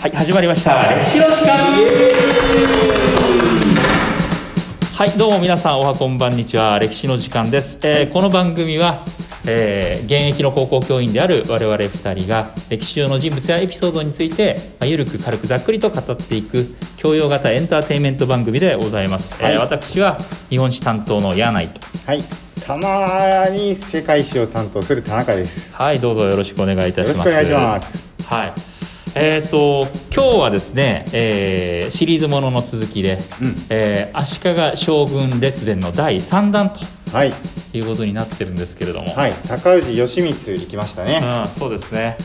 [0.00, 0.94] はい始まりました。
[0.94, 1.76] 歴史の時間
[4.96, 6.78] はいどうも皆さんおはこんばんにちは。
[6.78, 9.02] 歴史の時間です、えーこの番組は、
[9.44, 19.54] えー現役の高校教員である我々2人が歴史上の人物やエピソードについて、まあ、ゆるく軽くざっくりと語っていく教養型エンターテインメント番組でございます、はい。
[19.54, 20.18] えー私は
[20.48, 21.80] 日本史担当の柳井と。
[22.06, 22.22] はい、
[22.64, 25.74] たまに世界史を担当する田中です。
[25.74, 27.08] はいどうぞよろしくお願いいたします。
[27.08, 28.14] よろしくお願いします。
[28.24, 28.67] はい。
[29.14, 33.54] えー、と今日はですね、えーシリーズものの続きで、うん。
[33.70, 36.80] えー足利将軍列伝の第3弾と
[37.12, 37.32] はい、
[37.72, 41.20] いうことになってるんですけれども、はい、高氏義満行きましたね。
[41.22, 42.18] うん、そうですね。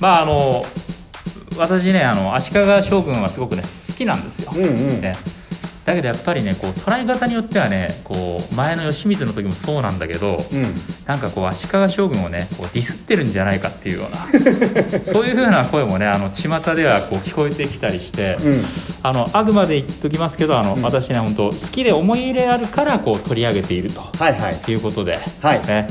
[0.00, 0.64] まああの
[1.58, 5.00] 私ねあの足利将軍はすごくね好きなんですよ、うんうん。
[5.00, 5.14] ね、
[5.90, 10.64] だけどやっぱりねこう捉え方によってはねこう前の義満の時もそうなんだけど、うん、
[11.06, 14.18] なんかこう足利将軍をねこうディスってるんじゃないかっていうような
[15.04, 18.64] そういうふうな声もねあの巷ではこう聞こえてきたりして、うん、
[19.02, 24.70] あのあくまで言っときますけどあの、うん私ね本当好きで思い入れあるからこう取り上げているとはいはい。
[24.70, 25.88] いうことで、はいね、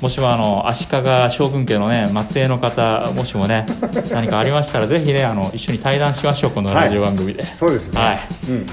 [0.00, 0.90] もしもあの足利
[1.30, 3.66] 将軍家のね末裔の方もしもね
[4.12, 7.44] 何かありましたらぜひねあの一緒に対談しましょうこのラジオ番組で。
[7.44, 8.00] そうですね。
[8.00, 8.66] はいうんうん。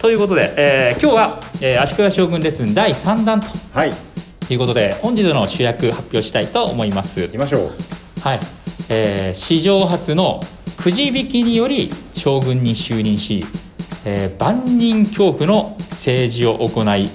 [0.00, 3.92] ということで、えー今日は、えー足利将軍列伝第3弾とはい、
[4.50, 7.38] いうことで本日の主役発表したいと思います行き。
[7.38, 7.72] ましょう。
[8.20, 8.40] はい、
[8.88, 10.40] えー史上初の
[10.76, 13.44] くじ引きにより将軍に就任し、
[14.04, 17.10] えー万人恐怖の政治を行い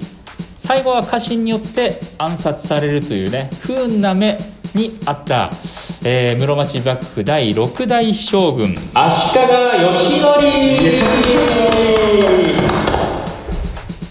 [0.57, 4.37] 最後は家臣によって暗殺されるというね不運な目
[4.75, 5.49] にあった、
[6.03, 9.41] えー室町幕府第6代将軍足利
[9.83, 10.33] 義則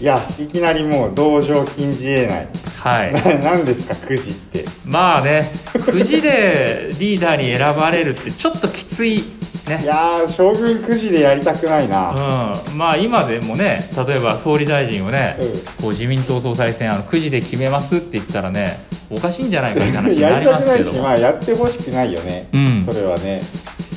[0.03, 2.47] いや、いきなりもう同情禁じ得ない。
[2.77, 4.65] はいななんですか、くじって。
[4.85, 5.49] まあね
[5.85, 9.23] くじでリーダーに選ばれるってちょっときついい
[9.69, 12.09] ねやー、将軍くじでやりたくないな。
[12.09, 15.47] うん、まあ今でもね例えば総理大臣をね、うん
[15.83, 22.49] こう自民党総裁選あの9時で決めますって言ったらねおかしいんじゃないかって話にやなりりたくないし、まあ、やってほしくないよね。
[22.51, 23.41] うんそれはね。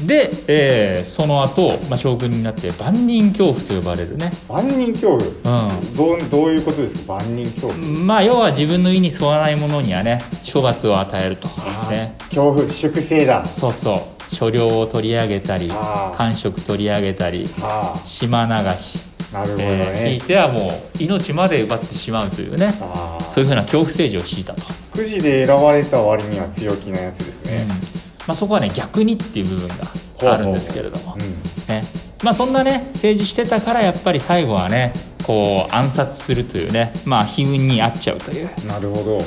[0.04, 5.20] で、えーその後、まあ将軍になって万人恐怖と呼ばれるね、万人恐怖？
[5.20, 7.76] うどう、どういうことですか、万人恐怖。
[7.76, 10.20] ん、まあ要は自分の意に沿わないものにはね
[10.52, 11.48] 処罰を与えると
[11.90, 13.44] ね恐怖、粛清だ。
[13.46, 13.94] そうそ
[14.30, 18.98] う所領を取り上げたりあー官職取り上げたりは島流し、
[19.32, 20.24] あ、なるほどえーひいね。
[20.26, 23.24] てはもう命まで奪ってしまうというねああ。
[23.24, 24.62] そういうふうな恐怖政治を敷いたと。
[24.92, 27.95] くじで選ばれた割には強気なやつですねうん。
[28.26, 31.82] まあ、そこはね逆にっていう部分があるんですけれどもうね
[32.24, 34.92] まあ、そんなね政治してたからやっぱり最後はね
[35.26, 38.68] こう暗殺するというねまあ悲運に遭っちゃうという、ん。
[38.68, 39.18] なるほど。
[39.18, 39.24] うん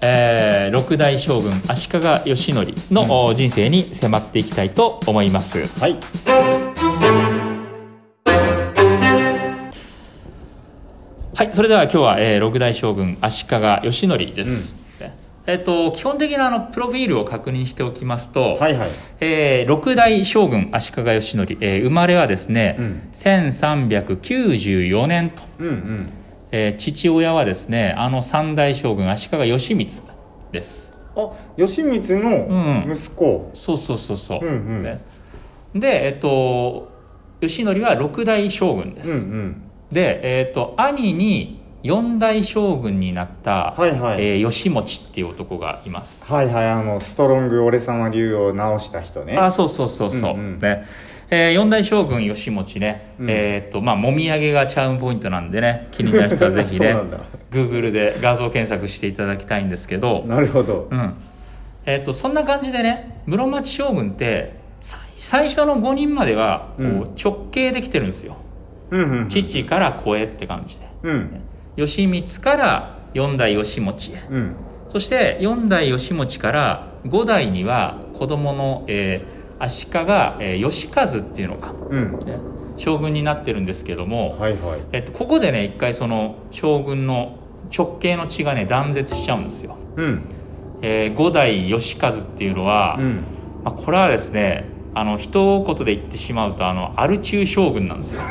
[0.00, 5.66] えー六代将軍足利義則の、お人生に迫っていきたいと思います。
[5.80, 5.98] はい。
[11.34, 14.72] はい、それでは今日は、えー六代将軍足利義則です。
[14.72, 14.87] ね
[15.48, 18.88] えっ、と基本的なあのプロフィールを確認しておきますと、はいはい。
[19.20, 26.12] えー六代将軍足利義則、えー生まれはですね、うん1394年と、うんうん。
[26.52, 30.02] えー父親はですねあの三代将軍足利義満
[30.52, 33.50] ですあ、義満の息子。
[33.54, 35.00] そうそうそうそう、うんうんね
[35.74, 36.90] でえっ、と
[37.40, 39.62] 義則は六代将軍です、うんうん。
[39.90, 44.24] でえっ、と兄に四代将軍になった、はいはい。
[44.24, 46.24] えー義持っていう男がいます。
[46.24, 49.36] はいはい、あの、ストロング俺様流を直した人ね。
[49.36, 50.58] あそうそうそうそう、うんうん。
[50.60, 50.86] ね。
[51.30, 53.30] えー四代将軍義持ね、うん。
[53.30, 55.88] えっとまあもみあげがチャームポイントなんでね。
[55.92, 56.92] 気になる人はぜひね。
[56.92, 57.18] そうなんだ。
[57.50, 60.88] Google で画像検索していただきたいんですけど、なるほど。
[60.90, 61.14] うん。
[61.86, 67.14] えっとそんな感じでね室町将軍って最最初の5人まではこううん。
[67.22, 68.36] 直系できてるんですよ、
[68.90, 69.28] うんうんうん。
[69.28, 70.88] 父から子へって感じで。
[71.04, 71.40] うん。
[71.78, 74.56] 義満から四代義持へうん。
[74.88, 82.18] そして四代義持から五代には子供の、えー足利、えー義和っていうのが、うん。
[82.20, 82.38] ね
[82.76, 84.80] 将軍になってるんですけども、はいはい。
[84.92, 87.38] えっと、ここでね一回その将軍の
[87.76, 90.22] 直系の血がね断絶しちゃうんですよ、うん。
[90.82, 93.24] えー五代義和っていうのは、うん。
[93.64, 94.64] まあ、これはですね
[94.98, 98.22] あの一言で言ってしまうとあのアル中将軍なんですよ。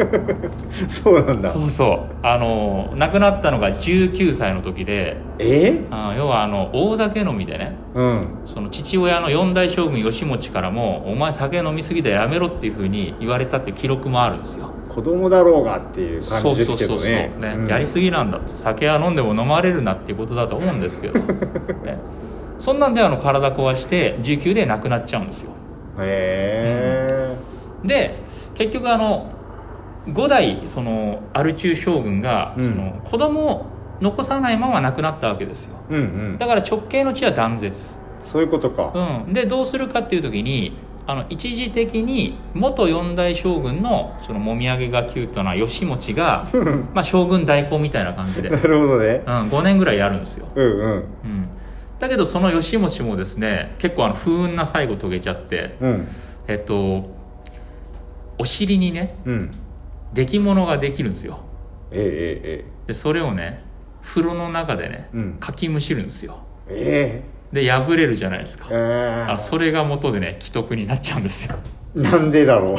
[0.88, 1.48] そうなんだ。
[1.48, 2.14] そうそう。
[2.22, 5.80] あの亡くなったのが19歳の時でえ？
[5.90, 8.28] あ要はあの大酒飲みでねうん。
[8.44, 14.70] その父親の四代将軍義持からも「お前酒飲みすぎだやめろ」っていうふうに言われたって記録もあるんですよ。
[14.90, 17.32] 子供だろうがっていう感じですけどね。
[17.40, 17.66] ねうん。
[17.68, 21.98] やりすぎなんだと酒は飲んでも飲まれるなっていうことだと思うんですけど、ね、
[22.58, 25.52] そんなんであの体壊して19で亡くなっちゃうんですよ
[25.98, 27.36] へ
[27.84, 28.14] で
[28.54, 29.32] 結局あの
[30.06, 32.68] 5代そのアルチュー将軍が、うん。
[32.68, 33.66] その子供を
[34.00, 35.76] 残さないまま亡くなったわけですよ。
[35.90, 36.04] えうんう
[36.34, 36.38] ん。
[36.38, 38.92] だから直系の地は断絶、そういうことか。
[39.26, 40.76] うん、でどうするかっていう時に
[41.06, 46.48] あの一時的に元四代将軍のそのもみあげがキュートな義持が、
[46.94, 49.22] まあ、将軍代行みたいな感じで、なるほどね。
[49.26, 50.82] うん、5年ぐらいやるんですよ、うんうん。
[50.82, 51.04] うん、
[51.98, 56.08] だけどその義持もですね結構あの不運な最後遂げちゃってうん。
[56.48, 57.14] えっと
[58.38, 59.50] お尻にねうん。
[60.12, 61.40] 出来物ができるんですよ。
[61.90, 63.64] えええでそれをね
[64.02, 65.36] 風呂の中でね、うん。
[65.40, 66.38] かきむしるんですよ。
[66.68, 67.36] ええ。
[67.52, 68.68] で破れるじゃないですか。
[68.70, 69.32] ええ。
[69.32, 71.56] あそれが元でね既得になっちゃうんですよ。
[71.94, 72.74] なんでだろう。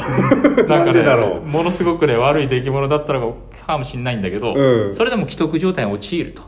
[0.64, 1.42] な なんかねでだろう。
[1.42, 3.36] ものすごくね悪い出来物だったの
[3.66, 4.96] かもしれないんだけど、うん。
[4.96, 6.44] それでも既得状態に陥ると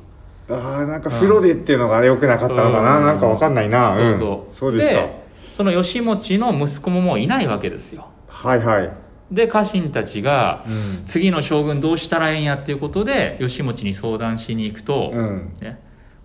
[0.50, 3.06] ああなんか風呂でっていうのが良くなかったのかな、うん。
[3.06, 3.94] なんかわかんないな。
[3.94, 5.08] そうそう、ん、そうですか。
[5.54, 8.08] その義持の息子ももういないわけですよ。
[8.28, 8.92] はいはい、
[9.32, 11.06] で家臣たちが、うん。
[11.06, 15.54] 次の将軍どうしたらええんやっていうことで義持に相談しに行くと、うん。
[15.62, 15.80] ね、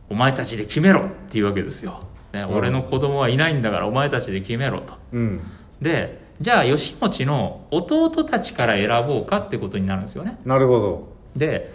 [0.08, 2.00] お前たちで決めろっていうわけですよ、
[2.32, 2.56] ねうん。
[2.56, 4.94] 俺の子供はいないんだからお前たちで決めろと。
[5.12, 5.40] うん。
[5.82, 10.38] でじゃあ義持の弟たちから選ぼうかってことになるんですよね。
[10.44, 11.08] なるほど。
[11.36, 11.72] で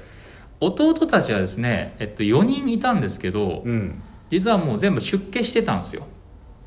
[0.61, 4.01] 弟たちはですね、えっと、4人いたんですけど、うん。
[4.29, 6.03] 実はもう全部出家してたんですよ。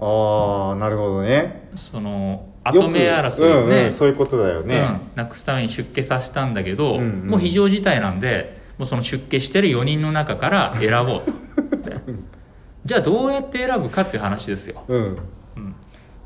[0.00, 1.70] ああなるほどね。
[1.76, 7.26] その後目争いをうんね、うん、そういうことだよね、うんなくすために出家させたんだけど、うんうん。
[7.28, 11.96] もう非常事態なんでもうその出家してる4人の中から選ぼうとで
[12.84, 15.18] じゃあどうやって選ぶかっていう話ですよ、うんうん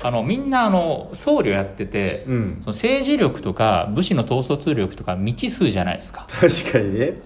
[0.03, 2.57] あのみんなあの僧侶やってて、うん。
[2.59, 7.21] その政治力とか武士の統率力とか未知数じゃないですか、確かにね。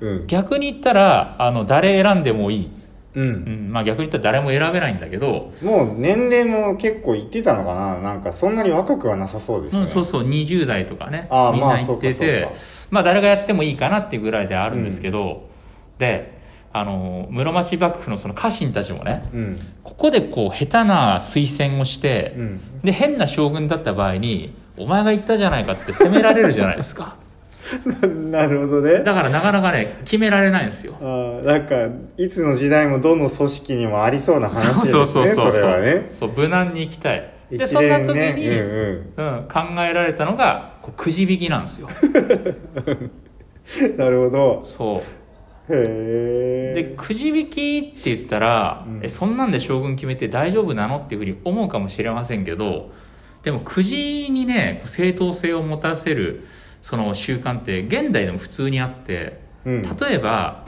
[0.00, 0.08] うん。
[0.08, 0.26] うん。
[0.26, 2.70] 逆に言ったらあの誰選んでもいい、
[3.14, 3.68] ううん。
[3.68, 7.98] んまあ、逆に言ったら誰も選べないんだけど、もう年齢も結構いってたのかな。
[8.00, 10.22] なんかそんなに若くはなさそうですね、うん、そうそう。
[10.28, 11.28] 20代とかね。
[11.52, 12.52] みんな言っててまあ
[12.90, 15.48] まあ誰がやってもいいかなっていうぐらいであるんですけど、
[15.98, 16.35] で
[16.78, 19.56] あの室町幕府のその家臣たちもねうん。
[19.82, 22.60] ここでこう下手な推薦をして、うん。
[22.82, 27.16] で変な将軍だった場合に「お前が言ったじゃないか」って責められるじゃないですか。
[28.30, 29.02] なるほどね。
[29.02, 30.96] だからなかなかね決められないんですよ。
[31.00, 31.88] あーなんか
[32.18, 36.30] いつの時代もどの組織にもありそうな話ですねそうそうそうそうそう。
[36.36, 37.30] 無難に行きたい。
[37.50, 39.12] で一そんな時連ねに、うん。
[39.16, 41.88] うん考えられたのがくじ引きなんですよ。
[43.80, 44.60] うん、なるほど。
[44.62, 45.25] そう
[45.68, 49.00] でくじ引きって言ったら、うん。
[49.02, 52.92] えそんなんで将軍決めて大丈夫なのっていうふうに思うかもしれませんけど
[53.42, 56.46] でもくじにね正当性を持たせる
[56.82, 60.64] その習慣って現代でも普通にあってうん、例えば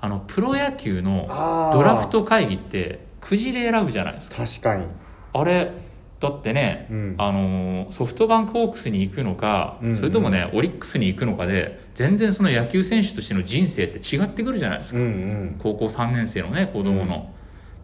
[0.00, 1.26] あのプロ野球の
[1.72, 4.36] ドラフト会議ってくじで選ぶじゃないですか。
[4.46, 4.84] 確かに。
[5.32, 5.72] あれ
[6.18, 7.14] だってね、うん。
[7.18, 14.98] あのーソフトバンクホークスに行くのか、うんうんそれともねオリックスに行くのかで全然その野球選手としての人生って違ってくるじゃないですか。
[14.98, 15.56] うんうん。
[15.62, 17.32] 高校3年生のね子供の、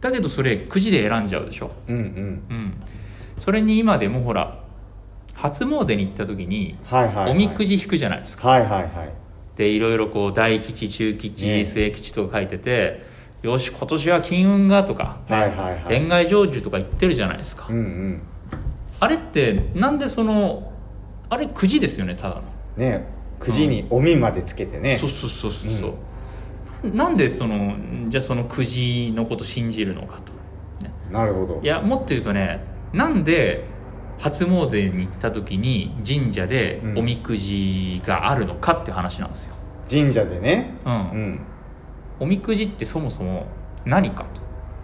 [0.00, 1.72] だけどそれくじで選んじゃうでしょ。
[1.88, 2.02] うんうん。
[2.50, 2.74] うん。
[3.38, 4.62] それに今でもほら
[5.34, 8.48] 初詣に行った時にはいはい、はい、おみくじ引くじゃないですか。
[8.48, 8.88] はいはいはい。
[9.56, 11.64] でいろいろこう大吉中吉、ね。
[11.64, 13.11] 末吉とか書いてて
[13.42, 16.00] よし今年は金運がとか、ねはいはいはい。
[16.00, 18.22] 恋愛成就とか言ってるじゃないですか、うんうん。
[19.00, 20.72] あれってなんでその
[21.28, 22.42] あれくじですよねただの。
[22.76, 23.06] ね
[23.40, 25.94] くじにおみまでつけてね、そうそうそうそうそ
[26.84, 27.74] う、なんでその
[28.08, 30.32] じゃあそのくじのこと信じるのかと。
[31.12, 31.60] なるほど。
[31.60, 33.64] いやもっと言うとねなんで
[34.20, 36.98] 初詣に行った時に神社でうん。
[37.00, 39.54] おみくじがあるのかって話なんですよ、
[39.90, 40.76] 神社でね。
[40.84, 40.94] うん。
[40.94, 41.40] うん
[42.20, 43.46] おみくじってそもそも
[43.84, 44.40] 何かと。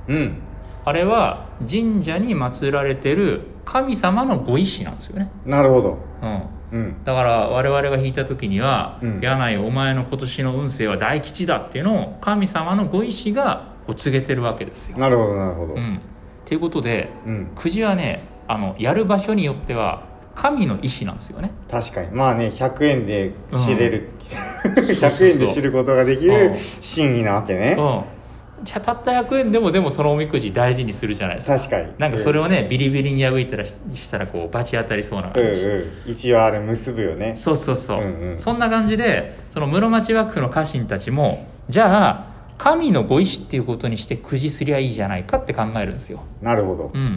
[0.09, 0.43] うん。
[0.85, 5.99] あれは神社に祀られてる神様のご意志なんですよね、なるほど。
[6.23, 6.43] うん、
[6.73, 7.05] うん。
[7.05, 9.21] だから我々が引いた時には「うん。
[9.21, 14.99] 柳井お前の今年の運勢は大吉だ」っていうのを神様のご意志がこう告げてるわけですよ。
[14.99, 15.75] なるほどなるほど。
[15.75, 15.99] うん、っ
[16.47, 17.51] ていうことでうん。
[17.55, 20.05] くじはねあのやる場所によっては
[20.38, 21.50] 神の意志なんですよね。
[21.68, 22.12] 確かに。
[22.12, 24.09] まあね100円で知れる、
[24.76, 26.57] そうそう100円で知ることができうるん。
[26.80, 27.75] 真意なわけね。
[27.76, 31.59] うん、じゃあたった100円でもでもそのおみくじ大事にするじゃないですか。
[31.59, 31.88] 確かに。
[31.99, 35.66] なんかそれをね、ビリビリに破いたらししたらこうバチ当たりそうなうん感じ。
[35.66, 35.85] うん。
[36.07, 37.35] 一応あれ結ぶよね。
[37.35, 38.38] そうそうそう、うんうん。
[38.38, 42.26] そんな感じでその室町幕府の家臣たちもじゃあ
[42.59, 46.90] 神のご意志っていうことにしてくじすりゃいいじゃないかって考えるんですよ、なるほど。
[46.92, 47.16] うん、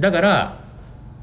[0.00, 0.61] だから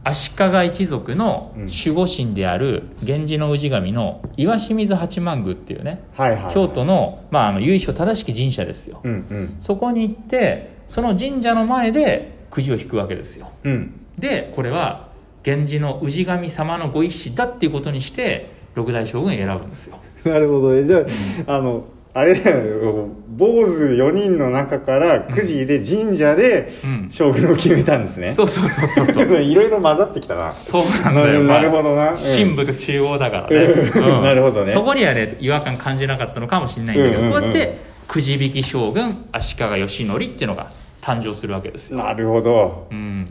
[0.04, 1.62] 足利一族のうん。
[1.66, 9.02] 守護神である源氏の氏神の岩清水八幡宮っていうねはいはい、はい、京都の,、まああの由緒正しき神社ですよ。
[9.04, 9.56] うんうん。
[9.60, 13.52] そこに行ってその神社の前でくじを引くわけですよ。
[13.64, 14.06] うん。
[14.18, 15.10] でこれは
[15.46, 20.00] 源氏の氏神様のご一子だっていうことにして六代将軍選ぶんですよ。
[20.24, 20.84] なるほどね。
[20.84, 21.06] じゃ
[21.48, 27.10] あ、あのあれだよ坊主4人の中からくじで神社でうん。
[27.10, 29.24] 将軍を決めたんですね、そうそうそうそうそう。
[29.42, 30.52] いろいろ混ざってきたな。
[30.52, 31.44] そうなんだよ。
[31.44, 32.12] なるほどな。
[32.12, 32.18] うん。
[32.18, 33.58] 神仏中央だからね。
[33.58, 34.22] うん。
[34.22, 34.68] なるほどね。
[34.68, 37.42] そこにはね、違和感感じなかったのかもしれないんだけど、うんうんうん。
[37.42, 40.68] こうやって、くじ引き将軍、足利義則っていうのが
[41.02, 42.00] 誕生するわけですよ。
[42.00, 42.88] なるほど。
[42.92, 43.26] うん。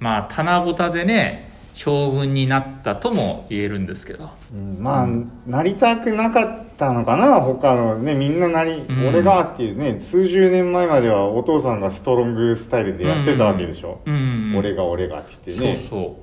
[0.00, 1.47] まあ、棚ぼたでね、
[1.78, 4.30] 将軍になったとも言えるんですけど。
[4.52, 5.08] うんまあ、
[5.46, 9.08] なりたくなかったのかな他のねみんななり、うん。
[9.08, 14.56] 俺がっていうね数十年前まではお父さんがストロングスタイルでやってたわけでしょ、うんうんうん。
[14.58, 15.76] 俺が俺がって言ってね。
[15.76, 16.16] そうそ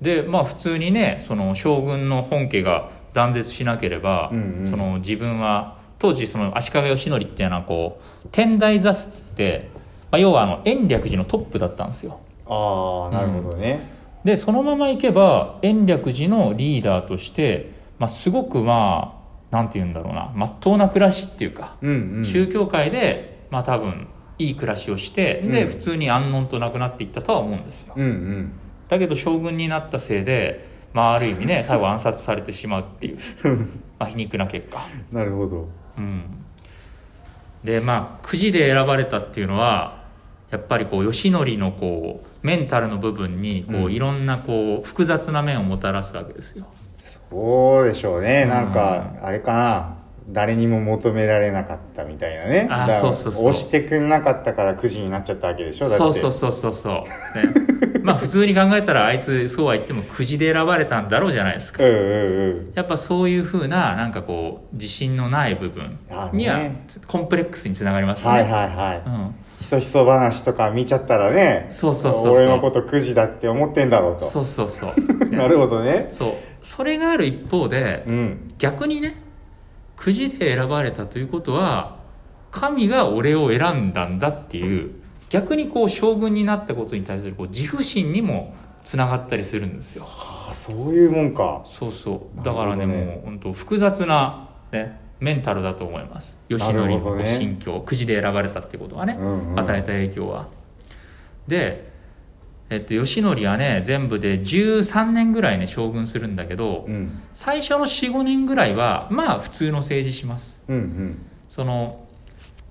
[0.00, 0.04] う。
[0.04, 4.66] でまあ普通にねその将軍の本家が断絶しなければ、うんうん。
[4.66, 9.70] その自分は当時その足利義則っていうのはこう天台座室って、
[10.10, 12.18] まあ、要はあの延暦寺のトップだったんですよ。
[12.48, 19.14] ああなるほどね、でそのままいけば延暦寺のリーダーとして、まあ、すごくま
[19.50, 22.24] あなんて言うんだろうなまっとうな暮らしっていうか、うんうん。
[22.24, 24.08] 宗教界でまあ多分
[24.38, 25.68] いい暮らしをしてで、うん。
[25.68, 27.94] 普通に安穏となくなっていったとは思うんですよ。
[27.96, 28.52] うんうん。
[28.88, 33.18] だけど将軍になったせいで、まあ、ある意味ね 最後暗殺されてしまうっていう、
[33.98, 35.68] まあ、皮肉な結果、なるほど。
[35.98, 36.22] うん、
[37.64, 40.04] でまあくじで選ばれたっていうのは
[40.50, 43.92] やっぱりこう義則のこうメンタルの部分にこう、うん。
[43.92, 46.66] いろんなこう複雑な面をもたらすわけですよ。
[47.30, 48.48] そうでしょうね、うん。
[48.50, 49.98] なんかあれかな。
[50.30, 52.68] 誰にも求められなかったみたいなね。
[52.70, 53.48] あそうそうそう。
[53.48, 56.94] 押してくんなかったからくじになっちゃったわけでしょそうそうそうそうそう、
[57.38, 57.54] ね、
[58.02, 61.82] まあ普通に考えたらあいつそうは言ってもくじで選ばれたんだろうじゃないですか。
[61.82, 62.72] うんうんうん。
[62.74, 65.98] やっぱそういうふうななんかこう自信のない部分
[66.34, 66.60] には
[67.06, 68.42] コンプレックスにつながりますよね。
[68.42, 69.02] はいはいはい。
[69.06, 69.22] うん。
[69.22, 75.26] ひそひそ話とか見ちゃったらねそうそうそうそう俺のことくじだって思ってんだろうとそうそうそう。
[75.26, 76.32] ね なるほどねそう。
[76.62, 79.20] それがある一方で、うん逆にね、
[79.94, 81.98] くじで選ばれたということは、
[82.50, 84.92] 神が俺を選んだんだっていう、
[85.28, 90.06] 逆にこう将軍になったことに対するこう自負心にもつながったりするんですよ。
[90.08, 92.42] あそういうもんかそうそう。
[92.42, 96.38] だからね、ねもう本当複雑な、ね、メンタルだと思います。
[96.48, 99.16] 吉な野の心境、くじで選ばれたってことはね。
[99.18, 99.58] うんうん。
[99.58, 100.48] 与えた影響は。
[101.46, 101.88] で、
[102.70, 107.22] えっと、義則はね全部で13年ぐらいね将軍するんだけど、うん。
[107.32, 110.62] 最初の45年ぐらいはまあ普通の政治します。
[110.68, 111.26] うんうん。
[111.48, 112.06] その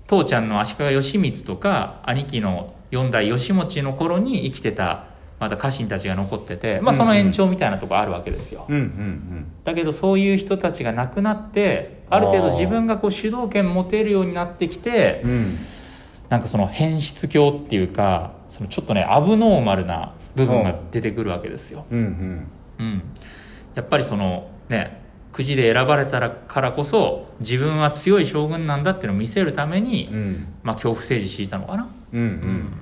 [0.06, 9.52] 父ちゃんの足利義満とか兄貴の四代義持の頃に生きてたまだ家臣たちが残ってて、まあ、その延長みたいなとこあるわけですよ、うんうん。
[9.64, 15.30] だけどそういう人たちが亡くなってある程度自分がこう主導権持てるようになってきてうん。
[15.30, 15.44] うん
[16.28, 21.86] なんかその変質狂っていうかそのちょっとねアブノーマルな部分が出てくるわけですよ。
[21.90, 22.46] うんうん。
[22.78, 23.02] うん、
[23.74, 30.48] やっぱりそのねくじで選ばれたらからこそ自分は強い将軍なんだっていうのを見せるために、うん。
[30.62, 31.88] まあ、恐怖政治敷いたのかな。
[32.12, 32.72] うんうん。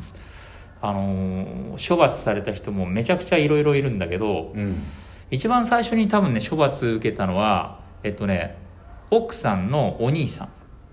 [0.83, 4.75] あのー処罰された人もめちゃくちゃいろいろいるんだけどうん。
[5.31, 8.57] 一番最初に多分ね処罰受けたのはえっとね
[9.11, 10.49] 奥さんのお兄さん。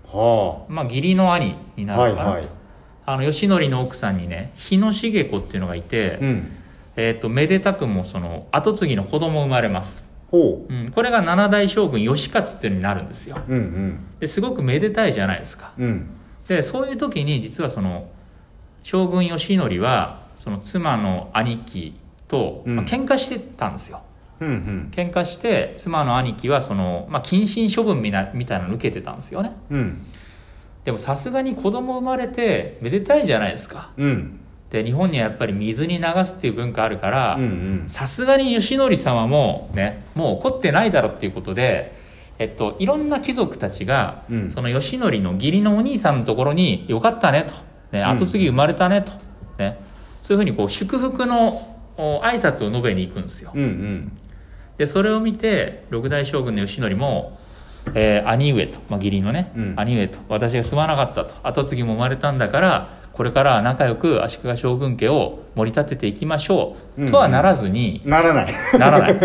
[0.06, 2.48] はまあ義理の兄にあなるのかな、はいはい。
[3.06, 6.52] あの義則の奥さんにね日野茂子っていうのがいて、うん。
[6.96, 10.72] えっとめでたくもその跡継ぎの子供生まれます、ほう。
[10.72, 13.38] ん、これが七代将軍義勝っていうのになるんですよ。
[13.48, 13.98] ううん。
[14.20, 15.72] ですごくめでたいじゃないですか。
[15.78, 15.84] うん。
[15.84, 16.10] うん
[16.46, 18.06] でそういう時に実はその
[18.82, 21.94] 将軍義則はその妻の兄貴
[22.28, 22.76] と、うん。
[22.76, 24.02] まあ、喧嘩してたんですよ
[24.40, 24.88] うんうん。
[24.92, 29.52] 喧嘩して妻の兄貴はその、まあ、謹慎処分みなみたいなの受けてたんですよね。
[29.70, 30.06] うん。
[30.84, 33.90] でもさすがに子供生まれてめでたいじゃないですか。
[33.96, 34.40] うん。
[34.70, 37.38] で日本にはやっぱり水に流すっていう文化あるから
[37.86, 41.94] さすがに義則様もねもう怒ってないだろっていうことで
[42.40, 44.50] えっといろんな貴族たちが、うん。
[44.50, 47.54] その義則の義理のお兄さんのところに「よかったね」と
[47.96, 48.08] 「ね、ん。
[48.08, 49.12] 後継ぎ生まれたね」と、
[49.58, 49.78] ね、
[50.22, 53.52] そういうふうにこう祝福のお挨拶を述べに行くんですよ。
[53.54, 54.12] うんうん
[54.78, 57.38] でそれを見て六代将軍の義則も、
[57.94, 59.74] えー兄上と、まあ、義理のね、うん。
[59.76, 68.54] 兄上と私がすまなかったと後継ぎも生まれたんだからこれからは仲良く足利将軍家を盛り立てていきましょう、とはならずにならない。
[68.78, 69.16] ならない。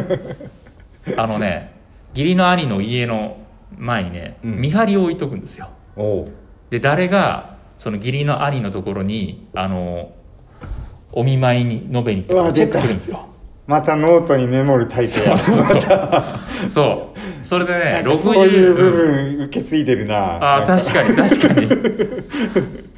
[1.17, 1.73] あのね
[2.13, 3.37] 義理の兄の家の
[3.77, 4.61] 前にね、うん。
[4.61, 5.69] 見張りを置いとくんですよ。
[6.69, 10.11] で誰がその義理の兄のところにあの
[11.11, 13.28] お見舞いに述べに行ってチェックするんですよ
[13.69, 15.37] またノートにメモるタイプや。
[15.37, 16.69] そうそうそう。
[16.69, 17.45] そう。
[17.45, 20.17] それでねなんかそういう部60分受け継いでるな。
[20.17, 21.67] ああ確かに確かに。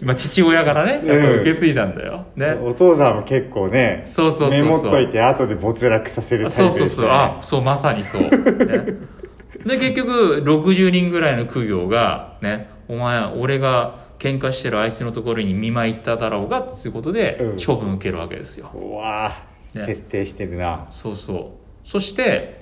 [0.02, 2.54] まあ、父親からねやっぱ受け継いだんだよ、ね。
[2.64, 4.64] お父さんも結構ねそうそうそうそう。
[4.64, 7.10] メモっといて後で没落させるタイプそうそうそう。
[7.10, 17.58] あそうまさにそう、ね、で結局60人ぐらいの苦行がねお前俺が喧嘩してるあいつのところに見舞い行っただろうがっていうことでうん。
[17.62, 19.86] 処分受けるわけですよ、うわあ、ね。
[19.86, 20.88] 徹底してるな。
[20.92, 21.34] そうそ
[21.84, 21.88] う。
[21.88, 22.62] そして、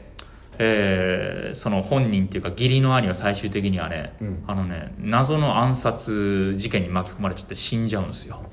[0.57, 4.43] えーその本人っていうか義理の兄は最終的にはね、うん。
[4.45, 8.43] あのね謎の暗殺事件に巻き込まれちゃって死んじゃうんですよ。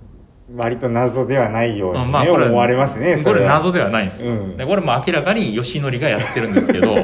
[0.55, 4.57] 割と謎ではないように、ねうんまあこれ思われますねこそれ謎ではないんですよ、うん。
[4.57, 6.95] でこれも明らかに吉典がやってるんですけど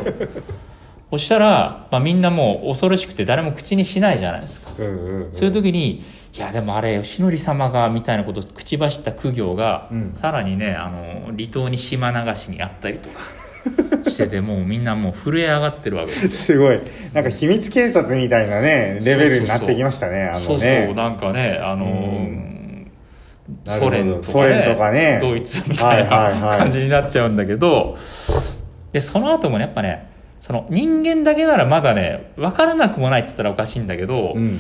[1.11, 4.71] そしたら、まあ、みんなもう恐ろしくて誰も口にしないじゃないですか。
[4.79, 5.33] うんうんうん。
[5.33, 6.05] そういう時に
[6.35, 10.11] いやでもあれ吉典様がみたいなことを口走った苦行が、うん。
[10.15, 13.21] さらにねあの離島に島流しにあったりとか
[14.11, 16.57] しててもうみんなもう震え上がってるわけですよ。
[16.57, 16.81] すごい。
[17.13, 20.69] なんか秘密警察みたいなねレベルになってきましたねあそうそう。
[20.71, 20.95] のね。
[20.95, 22.29] なんかねあの
[23.67, 25.19] ソ連とかソ連とかね。
[25.21, 26.59] ドイツみたいはいはいはない。
[26.61, 27.99] 感じになっちゃうんだけど、
[28.93, 30.07] でその後もねやっぱね
[30.41, 34.57] その人間だけならまだね分からなくもないって言ったらおかしいんだけど、うん。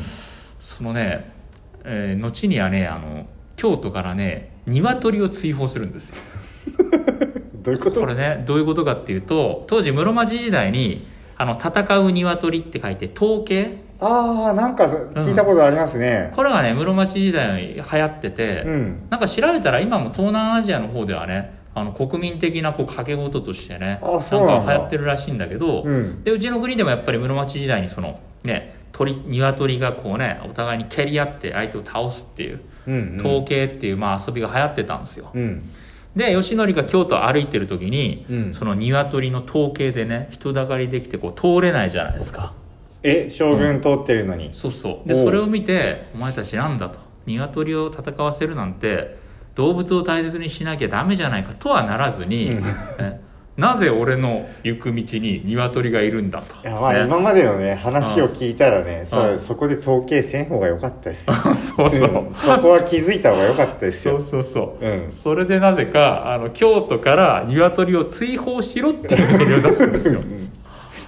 [0.59, 1.25] そのね、
[1.84, 6.16] えー後にはねあの京都からね鶏を追放するんですよ。
[7.62, 8.00] どういうこと？
[8.00, 11.04] これねどういうことかっていうと当時室町時代に
[11.36, 13.78] あの戦う鶏って書いて統計。
[14.00, 16.32] ああなんか聞いたことありますね。
[16.34, 19.02] これがね室町時代に流行ってて、うん。
[19.10, 24.20] なんか調べたら今も東南アジアの方ではねあの国民的なこう掛け事としてねなんだ。
[24.20, 26.24] か流行ってるらしいんだけど、うん。
[26.24, 35.30] でうちの国でもやっぱり室町時代にそのね鳥鶏がこうねお互いに蹴り合って相手を倒すっていううん統計っていう、まあ、遊びが流行ってたんですよ。
[35.34, 35.70] うん。
[36.14, 38.54] で吉典が京都を歩いてる時に、うん。
[38.54, 42.54] その鶏の統計でね人だかりできてこう通れないじゃないですか。
[43.02, 44.50] え将軍通ってるのに。
[44.52, 45.08] そうそう。
[45.08, 49.16] でそれを見て「お前たちなんだ」と「鶏を戦わせるなんて
[49.54, 52.64] 動物を大切にしなきゃダメじゃないか」とはならずに、うん。
[53.00, 53.20] え
[53.56, 56.66] なぜ俺の行く道に鶏がいるんだと。
[56.66, 57.04] いやまあね。
[57.04, 59.38] 今までのね話を聞いたらねうん。
[59.38, 61.34] そそこで統計せん方が良かったですよ。
[61.56, 62.34] そうそう、ん。
[62.34, 64.19] そこは気づいた方が良かったですよ。
[64.21, 65.10] そうそうそう、うん。
[65.10, 70.50] それでなぜかあの京都から鶏を追放しろっていう命令を出すんですよ、 うん。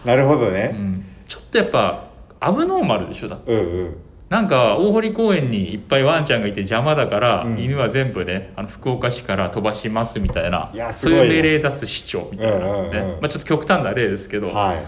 [0.04, 2.08] なるほどうねん、ちょっとやっぱ
[2.40, 3.52] アブノーマルでしょだって。
[3.52, 3.96] うんうん
[4.30, 7.58] なんか大堀公園にいっぱいワンちゃんがいて邪魔だから、うん。
[7.58, 11.20] 犬は全部ねあの福岡市から飛ばしますみたいないそういね。
[11.22, 13.20] いう命令出す市長みたいな、ねうんうんうん。
[13.20, 14.80] まあ、ちょっと極端な例ですけど、は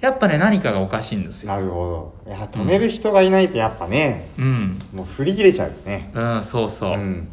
[0.00, 1.54] やっぱね何かがおかしいんですいよ。
[1.54, 2.30] なるほど。
[2.30, 6.10] いや止める人がいないとやっぱねうん、もう振り切れちゃうよね。
[6.14, 7.28] うん、そうそう、ん。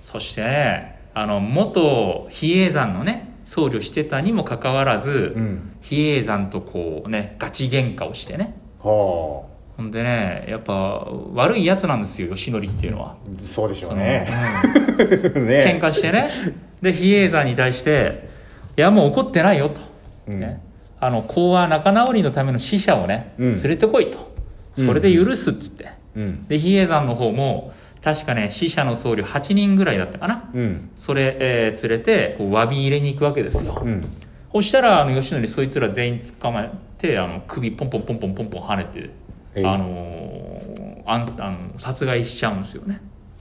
[0.00, 5.72] そしてねあの元比叡山のね僧侶してたにもかかわらず、うん。
[5.80, 8.56] 比叡山とこうねガチ喧嘩をしてね。
[8.78, 9.44] は
[9.76, 13.08] ほんでねやっぱ悪いやつなんですよ吉典っていうのは。
[13.10, 14.28] あそうでしょそうのね
[15.34, 15.46] うん。
[15.48, 15.60] ね。
[15.64, 16.28] 喧嘩してね。
[16.80, 18.28] で比叡山に対して
[18.76, 19.80] 「いやもう怒ってないよ」と、
[20.28, 20.40] うん。
[20.40, 20.60] ね、
[21.00, 23.54] あの講和仲直りのための使者をね、うん。
[23.54, 24.18] 連れてこいと。
[24.76, 26.46] うんそれで許すっつって、うん。
[26.48, 30.50] で比叡山の方も確かね死者の僧侶8人ぐらいだったかな。
[30.54, 30.90] うん。
[30.96, 34.04] それ、えー連れてこう詫び入れに行くわけですよ、うん。
[34.52, 39.10] そしたらあの吉典そいつら全員捕まえてあの首ポンポンポンポンポンポン跳ねて
[39.56, 43.00] あのーあんあの殺害しちゃうんですよね。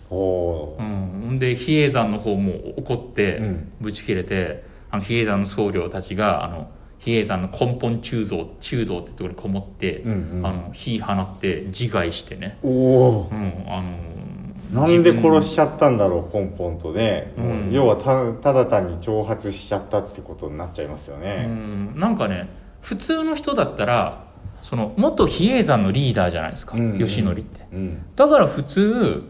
[0.09, 1.29] おー。
[1.29, 3.71] うん、で比叡山の方も怒ってうん。
[3.79, 10.45] ぶち切れて、あの比叡山の僧侶たちがあの比叡山の根本中道中道ってところにこもって、うんうん。
[10.45, 17.69] あの火放って自害してね、おおうん、あのなんで殺ししちゃったんだろう根本とね、うん。
[17.71, 22.49] 要はたただ単に挑発しちゃったってことになっちゃいますようね、ん、なんかね
[22.81, 24.30] 普通の人だったら
[24.61, 26.91] その元比叡山のリーダーじゃないですか、うん。
[26.93, 27.67] うん吉典って。
[27.73, 29.23] うん、だから普通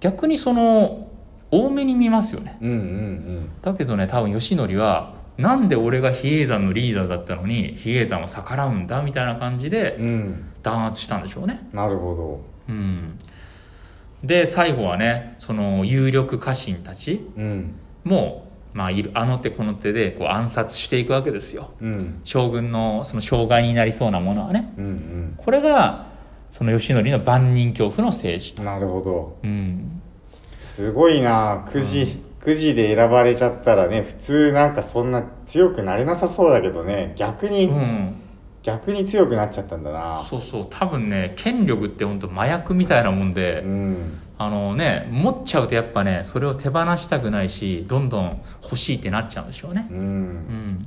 [0.00, 1.08] 逆にその
[1.50, 2.58] 多めに見ますよね。
[2.60, 10.04] うんうんだけどね多分吉典はなんで俺が比叡山のリーダーだったのに比叡山を逆らうんだみたいな感じでうん。
[10.04, 11.66] うん弾圧したんでしょうね。
[11.72, 13.18] なるほうん、
[14.22, 17.74] で最後はねその有力家臣たちどうん。
[18.04, 21.72] も、まあ、いるあの手この手でこう暗殺していくわけですよ。
[21.80, 22.20] うん。
[22.24, 24.72] 将軍のその障害になりそうなものはね。
[24.78, 26.06] うんこれが
[26.50, 28.62] その吉典の万人恐怖の政治と。
[28.62, 29.38] うんなるほど。
[29.42, 30.00] うん。
[30.60, 31.66] すごいな。
[31.70, 37.12] くじ、くじで選ばれちゃったらね普通なんかそんな強くなれなさそうだけどね。
[37.16, 38.14] 逆に、うん。
[38.62, 40.22] 逆に強くなっちゃったんだな。
[40.22, 40.66] そうそう。
[40.68, 49.86] 多分ね権力って本当麻薬みたいなもんで、うんあのね持っちゃうとやっぱねそれを手放したくないしどんどん欲しいってなっちゃうんでしょうね。
[49.90, 50.00] ううん。
[50.00, 50.78] ん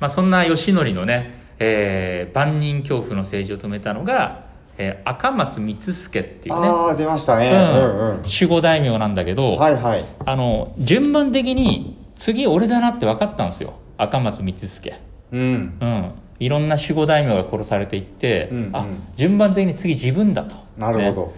[0.00, 4.46] まあそんな義則のね、えー万人恐怖の政治を止めたのが、
[4.78, 7.52] えー赤松光助っていうねああ出ましたね。
[7.52, 8.22] ううんんうん。
[8.22, 10.04] 守護大名なんだけど、はいはい。
[10.26, 13.74] あの順番的に次俺だなって分かったんですよ。
[13.96, 14.92] 赤松光助
[15.30, 15.40] うん。
[15.80, 16.10] うん。
[16.40, 18.76] いろんな守護大名が殺されていって、うんうん。
[18.76, 20.56] あ順番的に次自分だと。
[20.56, 21.32] ねなるほど、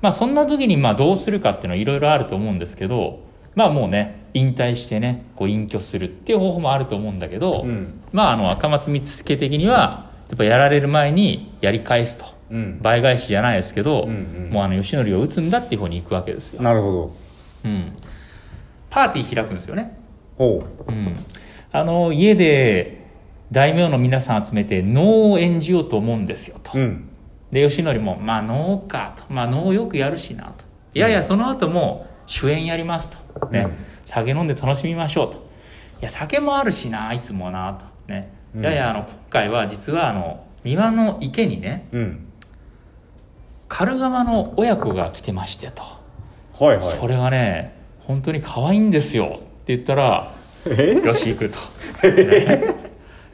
[0.00, 3.20] まあそんな時にまあどうするかっていうのはいろいろあると思うんですけど
[3.54, 8.00] まあもうね引退してねこう隠居するっていう方法もあると思うんだけど、うん。
[8.12, 12.26] まああの赤松光助的にはやっぱやられる前にやり返すと。
[12.50, 12.78] うん。
[12.82, 14.12] 倍返しじゃないですけど、うんう
[14.48, 17.16] んもうあの義則を撃つんだっていう方に行くわけですよ、なるほど。
[17.64, 17.92] うん、
[18.90, 19.98] パーティー開くんですよね、
[20.38, 20.92] ほう。
[20.92, 21.16] ん、
[21.72, 23.06] あの家で
[23.50, 27.08] 大名の皆さん集めて能を演じようと思うんですよと、ううん
[27.56, 33.08] で義則も「まあ能か」と「まあ能よくやるしな」と「いやいやその後も主演やります」
[33.40, 33.60] と、ね。
[33.60, 33.72] うん。
[34.04, 35.38] 酒飲んで楽しみましょう」と
[36.00, 37.72] 「いや酒もあるしないつもな」
[38.06, 38.12] と。
[38.12, 38.62] ね「うん。
[38.62, 42.28] いやいやあの今回は実はあの庭の池にねうん。
[43.68, 45.82] カルガマの親子が来てましてと、
[46.62, 46.82] はいはい。
[46.82, 49.38] それがね本当に可愛いんですよ。
[49.38, 50.30] って言ったら
[50.68, 51.00] え？
[51.02, 51.58] よし行くと、
[52.06, 52.74] ね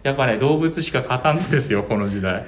[0.02, 2.44] やっぱね動物しか勝たんですよ この時代。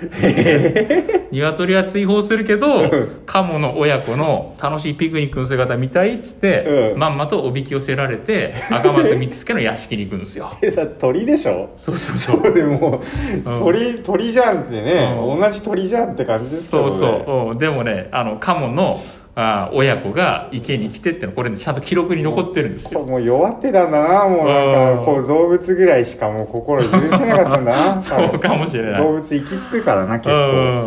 [1.30, 2.90] 鶏は追放するけど
[3.26, 6.98] カモの親子の楽しいピクニックの姿見たいっつって、うん。
[6.98, 10.50] まんまとおびき寄せられて赤松光助の屋敷に行くんですよ。
[10.98, 11.70] 鳥でしょ？
[11.76, 12.40] そうそうそう。
[12.42, 13.02] そうでも
[13.44, 13.58] うん。
[13.60, 15.40] 鳥鳥じゃんってね、うん。
[15.40, 17.58] 同じ鳥じゃんって感じですけどそうねそう、うん。
[17.58, 18.98] でもねあのカモの
[19.36, 23.00] あ親子が池に来てってのこれ、ね、ちゃんと記録に残ってるんですよ。
[23.02, 24.98] もう弱ってたんだなもうなんうん。
[24.98, 29.02] かこう動物ぐらいしかもう心許せなかったんだな そうかもしれない。
[29.02, 30.34] 動物行き着くからな結構。
[30.34, 30.36] う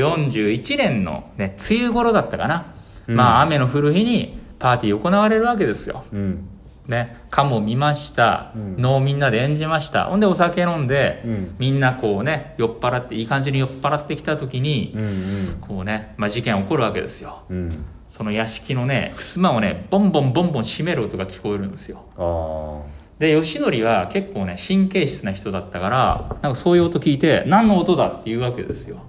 [0.00, 2.66] 1441年の、ね、梅雨頃だったかな、
[3.08, 3.16] うん。
[3.16, 6.04] まあ雨の降る日にパーティー行われるわけですよ。
[6.12, 6.48] うん
[6.88, 8.52] ねカモ見ました。
[8.54, 8.76] うん。
[8.80, 10.06] 能、みんなで演じました。
[10.06, 11.54] ほんでお酒飲んで、うん。
[11.58, 17.44] みんなこうね酔っ払っていい感じに酔っ払ってきた時に、うんこうね、まあ、事件起こるわけですよ。
[17.50, 17.56] うん。
[17.56, 22.04] うんその屋敷のね襖をねボンボンボンボン閉める音が聞こえるんですよ。
[22.18, 22.82] あ
[23.18, 29.06] で義則は結構ね神経質な人だったからなんかそういう音聞いて何の音だって言うわけですよ。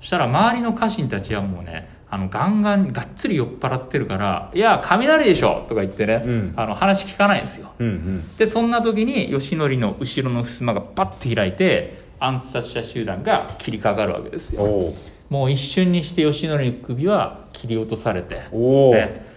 [0.00, 6.52] そしたら周りの家臣たちはもうねあのガンガンがっつり酔っ払ってるから「いや雷でしょ!」とか言ってね、うん。
[6.56, 7.70] あの話聞かないんですよ。
[7.78, 8.36] うんうん。
[8.36, 14.62] でそんな時に義則の後ろの襖がパッと開いて暗殺者集団が切りかかるわけですよ。
[14.62, 14.94] お
[15.28, 18.40] もう一瞬にして義則の首は切り落とされて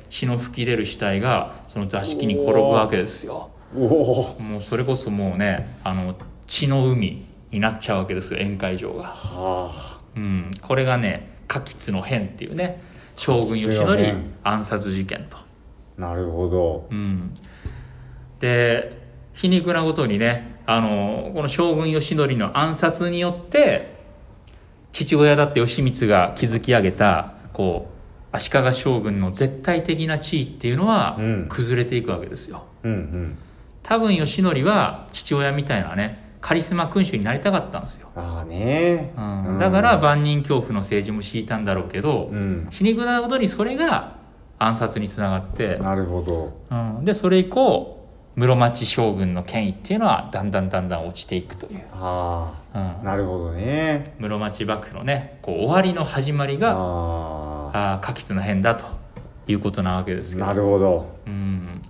[0.10, 3.50] 血の吹き出る死体がその座敷に転ぶわけですよ。
[3.76, 6.16] もうそれこそもうねあの
[6.48, 12.82] 血の海になっちゃうわけですよ宴会場が、はうん、これがね柿津の変っていうね
[13.16, 15.46] 将軍義則変暗殺事件と、あ
[15.98, 16.88] なるほど。
[16.89, 17.36] うん、
[18.39, 18.98] で
[19.34, 23.94] 皮肉なことにねあのこの将軍義則の暗殺によって
[24.92, 31.46] 父親だって義満が築き上げたこう足利将軍の絶対的な地位っていうのはうん。
[31.50, 33.38] 崩れていくわけですよ、うんうん。
[33.84, 42.68] 多分義則は父親みたいなねカリスマ君主になりたかったんですよ、ああねうん、だから万人恐怖の政治も敷いたんだろうけど、うん。
[42.70, 44.18] 皮肉なことにそれが
[44.60, 46.54] 暗殺につながって、なるほど。
[46.70, 52.82] うん、でそれ以降室町将軍の権威っていうのはだんだんだんだん落ちていくという、あうん。
[52.82, 54.14] あなるほどね。
[54.20, 58.86] 室町幕府のねこう終わりの始まりがああ柿津の変だと
[59.48, 60.46] いうことなわけですけど。
[60.46, 61.10] あなるほど。
[61.26, 61.82] うん、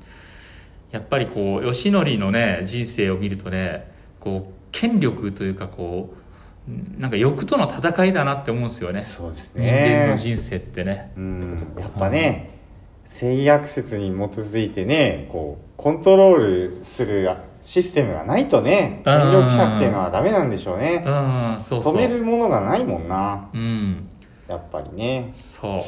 [0.92, 3.92] やっぱりこう義則のね人生を見るとね
[4.24, 9.02] こう権力というかこうなんか欲との戦いだなって思うんですよね。
[9.04, 11.12] そうです人間のね人生ってね。
[11.18, 11.76] うん。
[11.78, 12.58] やっぱね
[13.04, 16.38] 性悪説に基づいてねこうコントロー
[16.78, 17.30] ルする
[17.62, 19.14] システムがないとねうん。
[19.14, 21.04] 権力者っていうのはダメなんでしょうね。
[21.06, 21.62] うん。
[21.62, 21.96] そうそう。
[21.96, 23.50] 止めるものがないもんな。
[23.54, 24.10] うん。
[24.48, 25.32] やっぱりね。
[25.34, 25.84] そ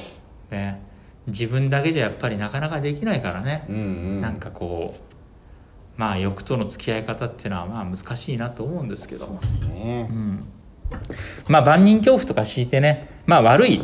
[0.51, 0.53] う。
[0.53, 0.81] ね。
[1.27, 3.65] 自分だけじゃやっぱりなかなかできないからね。
[3.69, 4.21] う、んうん。
[4.21, 5.14] なんかこう
[5.97, 10.07] まあ欲との付き合い方っていうのはまあ難しいなと思うんですけどそうですね。
[10.09, 10.45] うん、
[11.47, 13.81] まあ万人恐怖とか敷いてねまあ悪い、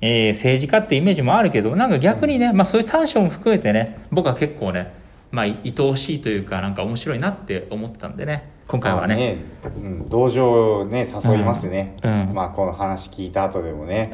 [0.00, 4.94] えー政治家ってイメージもあるけどなんか逆にね、まあ、そういう短所も含めてね僕は結構ね
[5.30, 9.44] まあ愛おしいというかなんか面白いなって思ったんでね今回はね。
[9.62, 12.28] まあうん、同情をね誘いますね、うん。
[12.28, 12.34] うん。
[12.34, 14.10] まあこの話聞いた後でもね。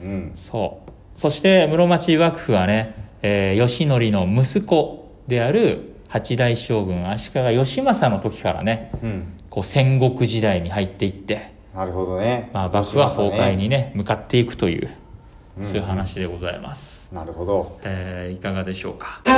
[0.00, 0.08] うん。
[0.08, 0.32] うん。
[0.36, 0.90] そう。
[1.14, 9.32] そして室町幕府はね、えー義則の息子である八代将軍足利義政の時からねうん。
[9.48, 12.50] こう戦国時代に入っていって、なるほどね。
[12.52, 14.90] まあ、幕府は崩壊にね向かっていくという
[15.58, 15.64] うん。
[15.64, 17.78] そういう話でございます、なるほど。
[17.82, 19.30] えーいかがでしょうか、は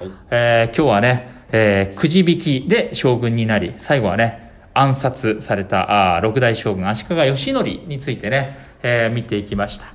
[0.00, 0.10] い。
[0.30, 9.86] えー今日はね、えーくじ引きで将軍になり最後はね暗殺されたあー六代将軍足利義則についてね、えー見ていきました、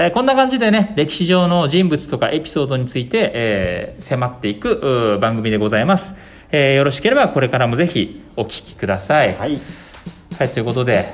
[0.00, 6.14] えーこんな感じでね歴史上の人物とかエピソードについて、えー迫っていく番組でございます、
[6.50, 9.34] えーよろしければこれからもぜひお聞きください。
[9.34, 9.58] はい。
[10.38, 11.04] はい、ということで、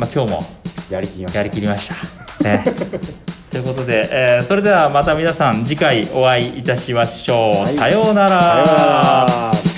[0.00, 0.42] まあ、今日も
[0.90, 1.38] やりきりました。
[1.38, 2.44] やりきりました。
[2.44, 2.64] ね、
[3.52, 7.62] ということで、えーそれではまた皆さん次回お会いいたしましょう。
[7.62, 7.74] はい。
[7.76, 8.28] さようなら。
[8.28, 8.72] さような
[9.62, 9.73] ら